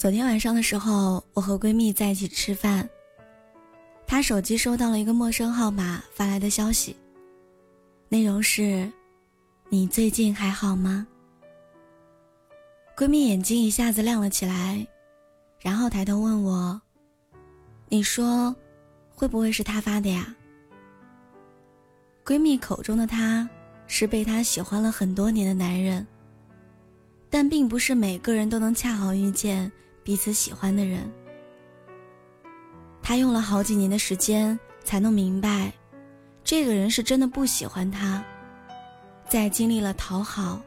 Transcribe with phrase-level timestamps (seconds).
[0.00, 2.88] 昨天晚上的时候，我和闺蜜在一起吃饭，
[4.06, 6.96] 她手机收到了一个陌生号码发来的消息，
[8.08, 8.90] 内容是
[9.68, 11.06] ：“你最近还好吗？”
[12.96, 14.86] 闺蜜眼睛一下子亮了起来，
[15.60, 16.80] 然后抬头问我
[17.90, 18.56] ：“你说，
[19.14, 20.34] 会不会是他发的呀？”
[22.24, 23.46] 闺蜜口中的他，
[23.86, 26.06] 是被她喜欢了很多年的男人，
[27.28, 29.70] 但并不是每个人都能恰好遇见。
[30.02, 31.10] 彼此喜欢的人，
[33.02, 35.72] 他用了好几年的时间才弄明白，
[36.42, 38.24] 这个人是真的不喜欢他。
[39.28, 40.60] 在经历了讨好、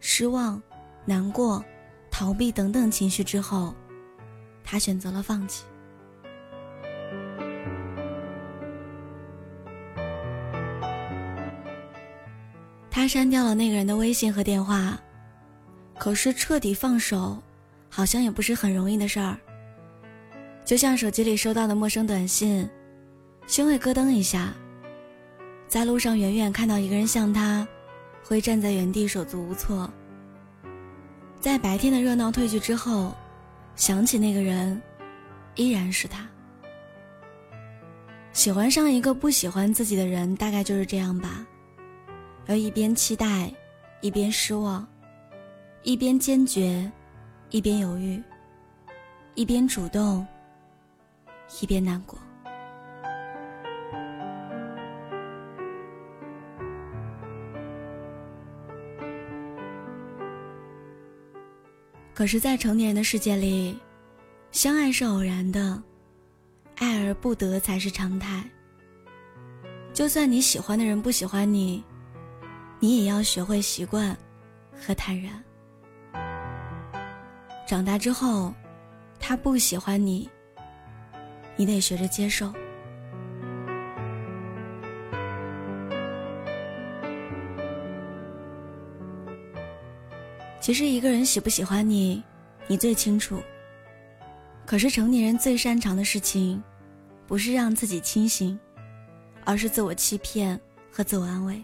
[0.00, 0.60] 失望、
[1.06, 1.64] 难过、
[2.10, 3.74] 逃避等等情绪之后，
[4.62, 5.64] 他选择了放弃。
[12.90, 15.00] 他删掉了那个人的微信和电话，
[15.96, 17.42] 可是彻底放手。
[17.90, 19.36] 好像也不是很容易的事儿。
[20.64, 22.66] 就像手机里收到的陌生短信，
[23.46, 24.54] 心会咯噔一下。
[25.66, 27.66] 在路上远远看到一个人像他，
[28.22, 29.90] 会站在原地手足无措。
[31.40, 33.12] 在白天的热闹褪去之后，
[33.74, 34.80] 想起那个人，
[35.56, 36.26] 依然是他。
[38.32, 41.44] 喜欢上一个不喜欢自己的人，大概就是这样吧。
[42.46, 43.52] 要一边期待，
[44.00, 44.86] 一边失望，
[45.82, 46.90] 一边坚决。
[47.50, 48.22] 一边犹豫，
[49.34, 50.24] 一边主动，
[51.60, 52.16] 一边难过。
[62.14, 63.76] 可是，在成年人的世界里，
[64.52, 65.82] 相爱是偶然的，
[66.76, 68.48] 爱而不得才是常态。
[69.92, 71.82] 就算你喜欢的人不喜欢你，
[72.78, 74.16] 你也要学会习惯
[74.72, 75.42] 和坦然。
[77.70, 78.52] 长大之后，
[79.20, 80.28] 他不喜欢你，
[81.54, 82.52] 你得学着接受。
[90.58, 92.20] 其实一个人喜不喜欢你，
[92.66, 93.40] 你最清楚。
[94.66, 96.60] 可是成年人最擅长的事情，
[97.28, 98.58] 不是让自己清醒，
[99.44, 101.62] 而是自我欺骗和自我安慰。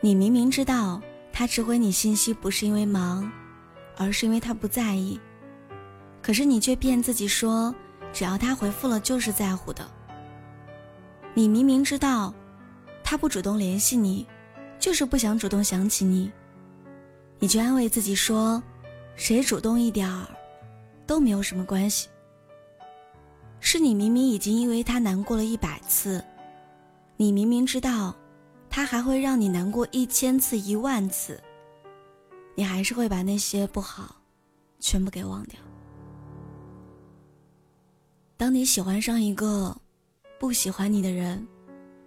[0.00, 1.00] 你明明知道
[1.32, 3.30] 他迟回你信息不是因为忙。
[3.98, 5.20] 而是因为他不在意，
[6.22, 7.74] 可是你却骗自己说，
[8.12, 9.84] 只要他回复了就是在乎的。
[11.34, 12.32] 你明明知道，
[13.02, 14.24] 他不主动联系你，
[14.78, 16.30] 就是不想主动想起你，
[17.40, 18.62] 你却安慰自己说，
[19.16, 20.26] 谁主动一点儿，
[21.04, 22.08] 都没有什么关系。
[23.58, 26.24] 是你明明已经因为他难过了一百次，
[27.16, 28.14] 你明明知道，
[28.70, 31.42] 他还会让你难过一千次一万次。
[32.58, 34.16] 你还是会把那些不好，
[34.80, 35.60] 全部给忘掉。
[38.36, 39.80] 当你喜欢上一个
[40.40, 41.46] 不喜欢你的人，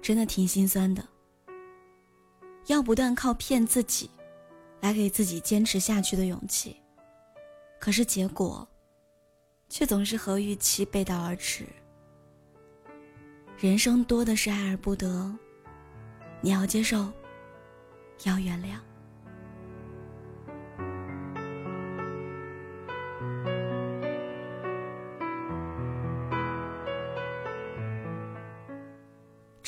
[0.00, 1.08] 真的挺心酸的。
[2.66, 4.10] 要不断靠骗自己，
[4.80, 6.74] 来给自己坚持下去的勇气，
[7.78, 8.66] 可是结果，
[9.68, 11.64] 却总是和预期背道而驰。
[13.56, 15.32] 人生多的是爱而不得，
[16.40, 17.12] 你要接受，
[18.24, 18.80] 要原谅。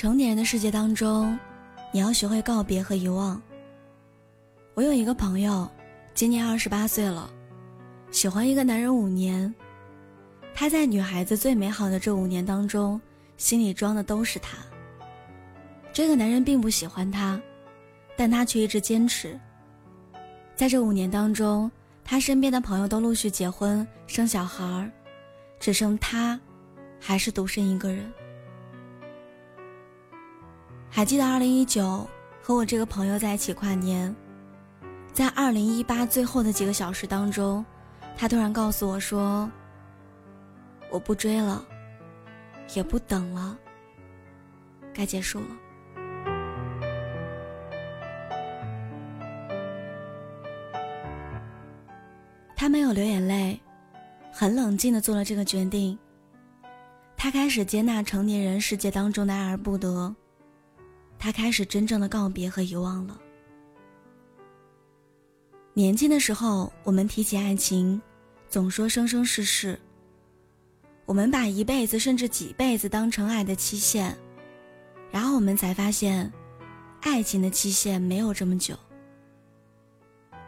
[0.05, 1.35] 成年人的世界当中，
[1.91, 3.41] 你要学会告别和遗忘。
[4.75, 5.67] 我有一个朋友，
[6.13, 7.31] 今年二十八岁了，
[8.11, 9.55] 喜欢一个男人五年。
[10.53, 13.01] 他在女孩子最美好的这五年当中，
[13.39, 14.59] 心里装的都是他。
[15.91, 17.41] 这个男人并不喜欢他，
[18.15, 19.41] 但他却一直坚持。
[20.55, 21.73] 在这五年当中，
[22.05, 24.93] 他身边的朋友都陆续结婚生小孩，
[25.59, 26.39] 只剩他，
[27.01, 28.13] 还是独身一个人。
[30.97, 32.09] 还记得二零一九
[32.41, 34.15] 和我这个朋友在一起跨年，
[35.13, 37.67] 在二零一八最后的几个小时当中，
[38.17, 39.51] 他突然告诉我说
[40.93, 41.67] ：“我不追了，
[42.77, 43.59] 也不等了，
[44.95, 45.47] 该结束了。”
[52.55, 53.61] 他没有流眼泪，
[54.31, 55.99] 很冷静的做了这个决定。
[57.17, 60.15] 他开始接纳成年人世界当中的爱而不得。
[61.19, 63.19] 他开始真正的告别和遗忘了。
[65.73, 68.01] 年轻的时候，我们提起爱情，
[68.49, 69.79] 总说生生世世。
[71.07, 74.17] 我们把一辈子甚至几辈子当成爱的期限，
[75.11, 76.33] 然后我们才发现，
[77.03, 78.75] 爱情的期限没有这么久。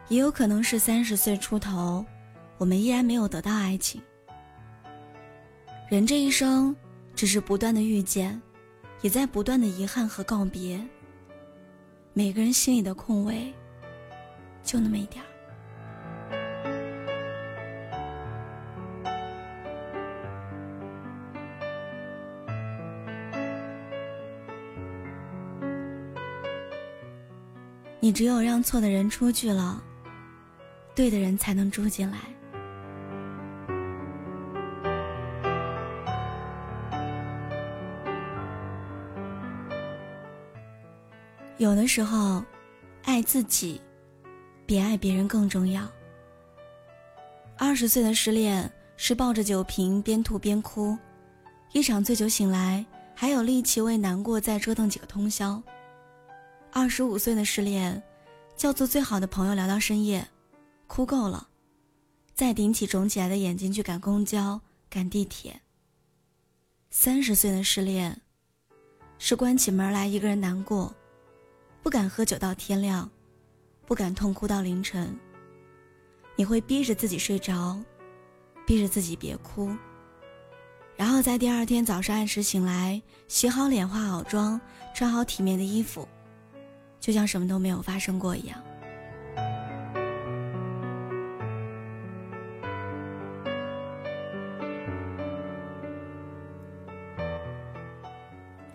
[0.07, 2.05] 也有可能是三十岁出头，
[2.57, 4.01] 我们依然没有得到爱情。
[5.89, 6.75] 人这一生，
[7.13, 8.41] 只是不断的遇见，
[9.01, 10.79] 也在不断的遗憾和告别。
[12.13, 13.53] 每个人心里的空位，
[14.63, 15.27] 就那么一点儿。
[27.99, 29.83] 你只有让错的人出去了，
[30.95, 32.17] 对的人才能住进来。
[41.57, 42.43] 有的时候，
[43.03, 43.81] 爱自己
[44.65, 45.87] 比爱别人更重要。
[47.57, 50.95] 二十岁的失恋是抱着酒瓶边吐边哭，
[51.71, 55.61] 一场醉酒醒来还有力气为难过再折腾几个通宵。
[56.71, 58.03] 二十五岁的失恋，
[58.55, 60.27] 叫做最好的朋友聊到深夜，
[60.85, 61.47] 哭够了，
[62.35, 64.61] 再顶起肿起来的眼睛去赶公交、
[64.91, 65.59] 赶地铁。
[66.91, 68.21] 三十岁的失恋，
[69.17, 70.93] 是关起门来一个人难过。
[71.81, 73.09] 不敢喝酒到天亮，
[73.85, 75.17] 不敢痛哭到凌晨。
[76.35, 77.79] 你会逼着自己睡着，
[78.65, 79.75] 逼着自己别哭。
[80.95, 84.59] 然后在第二天早上按时醒来，洗好脸、化好妆、
[84.93, 86.07] 穿好体面的衣服，
[86.99, 88.61] 就像什么都没有发生过一样。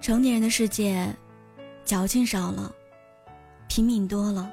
[0.00, 1.14] 成年人的世界，
[1.84, 2.72] 矫情少了。
[3.74, 4.52] 平民多了，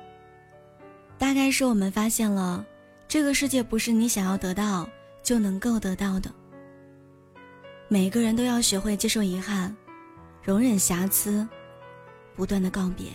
[1.18, 2.66] 大概是我们发现了，
[3.06, 4.90] 这个世界不是你想要得到
[5.22, 6.32] 就能够得到的。
[7.90, 9.76] 每个人都要学会接受遗憾，
[10.42, 11.46] 容忍瑕疵，
[12.34, 13.08] 不断的告别。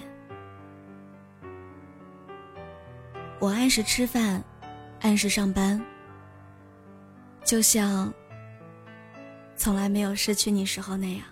[3.39, 4.45] 我按时吃饭，
[5.01, 5.83] 按时上班，
[7.45, 8.13] 就像
[9.57, 11.25] 从来没有失去你时候那样。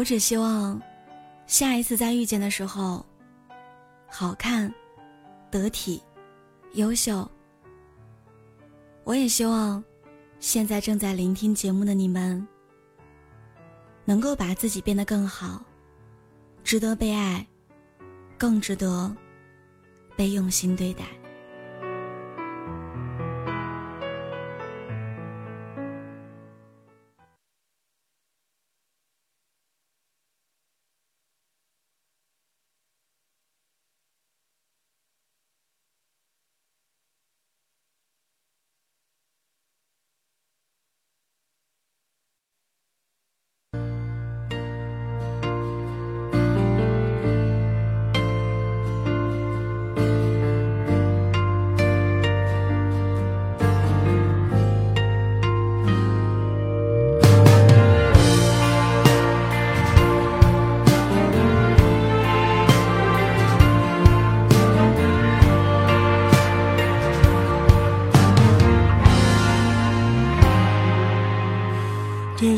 [0.00, 0.80] 我只希望，
[1.46, 3.04] 下一次再遇见的时候，
[4.08, 4.72] 好看、
[5.50, 6.02] 得体、
[6.72, 7.30] 优秀。
[9.04, 9.84] 我也希望，
[10.38, 12.48] 现在正在聆听节目的你们，
[14.06, 15.62] 能够把自己变得更好，
[16.64, 17.46] 值得被爱，
[18.38, 19.14] 更值得
[20.16, 21.04] 被用心对待。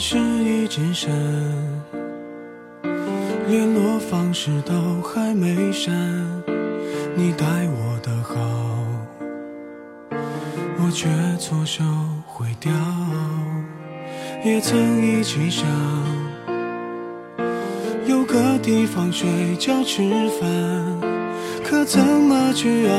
[0.03, 1.09] 电视一直闪，
[3.47, 5.95] 联络方式都还没删。
[7.15, 8.35] 你待我的好，
[10.81, 11.85] 我却错手
[12.27, 12.73] 毁掉。
[14.45, 14.77] 也曾
[15.07, 15.65] 一起想，
[18.05, 20.03] 有个地方睡觉吃
[20.41, 20.51] 饭，
[21.63, 22.95] 可怎么去熬？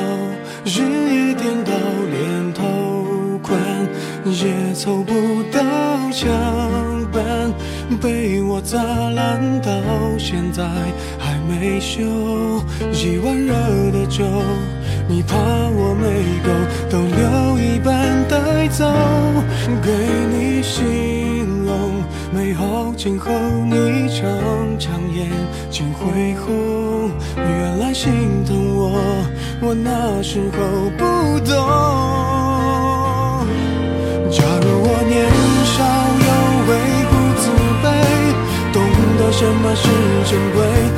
[0.63, 1.73] 日夜颠倒，
[2.09, 2.63] 连头
[3.39, 3.59] 款
[4.23, 5.61] 也凑不到。
[6.13, 6.29] 墙
[8.01, 9.71] 被我砸烂，到
[10.17, 10.63] 现在
[11.19, 12.01] 还没修。
[12.91, 13.53] 一碗热
[13.91, 14.23] 的粥，
[15.07, 16.05] 你怕我没
[16.43, 16.49] 够，
[16.89, 18.85] 都留一半带走。
[19.81, 19.91] 给
[20.31, 22.03] 你形容
[22.33, 23.31] 美好今后，
[23.65, 24.27] 你常
[24.79, 25.29] 常眼
[25.69, 27.11] 睛会红。
[27.37, 28.11] 原来心
[28.45, 28.99] 疼我，
[29.61, 32.52] 我那时候不懂。
[40.25, 40.92] 珍贵，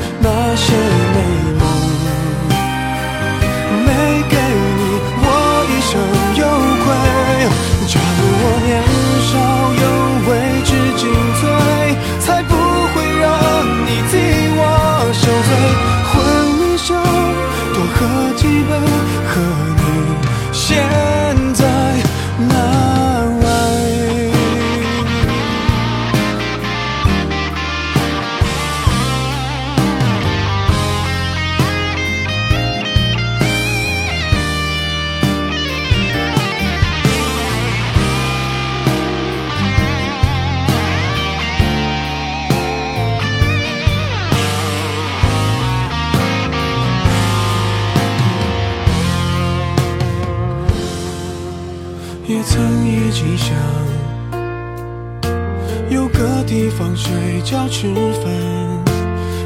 [56.78, 57.88] 放睡觉吃
[58.22, 58.24] 饭，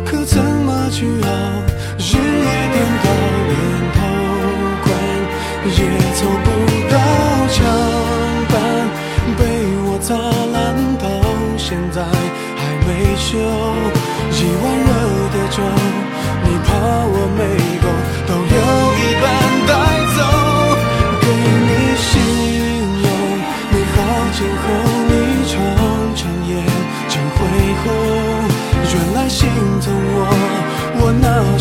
[0.03, 1.29] 可怎么去熬？
[1.99, 3.07] 日夜颠倒，
[3.49, 3.53] 连
[3.93, 3.97] 头
[5.65, 5.79] 也
[6.15, 6.47] 凑不
[6.89, 6.95] 到
[7.49, 7.57] 墙
[8.49, 8.57] 板，
[9.37, 9.41] 被
[9.85, 10.57] 我砸烂
[10.97, 11.05] 到
[11.55, 13.27] 现在还没修。
[14.31, 14.33] 一
[14.63, 14.89] 碗热
[15.29, 15.57] 的粥，
[16.43, 16.67] 你怕
[17.05, 17.39] 我没
[17.79, 17.85] 够
[18.27, 18.48] 都。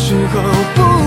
[0.09, 0.41] 时候
[0.73, 0.98] 不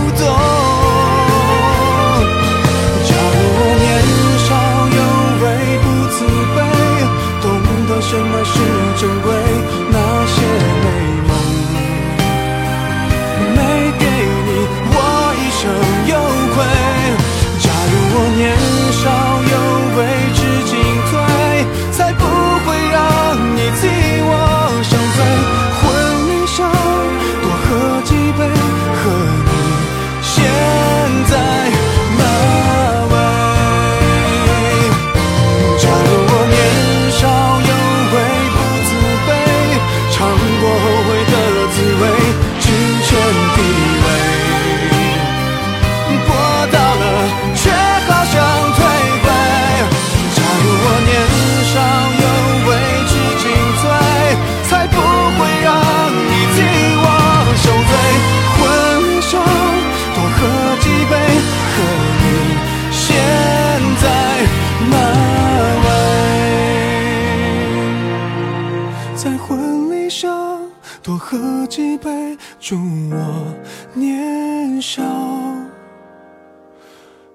[71.02, 72.76] 多喝几杯祝
[73.10, 73.54] 我
[73.94, 75.02] 年少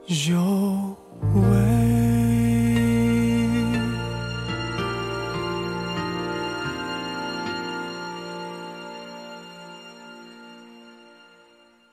[0.07, 0.95] 有
[1.33, 1.97] 为。